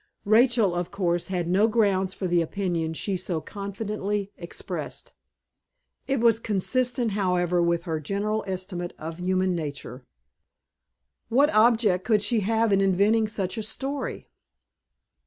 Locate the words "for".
2.15-2.25